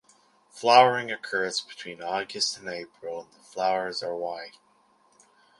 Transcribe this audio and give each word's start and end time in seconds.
Flowering 0.49 1.11
occurs 1.11 1.61
between 1.61 2.01
August 2.01 2.57
and 2.57 2.67
April 2.67 3.21
and 3.21 3.33
the 3.33 3.45
flowers 3.47 4.01
are 4.01 4.15
white. 4.15 4.57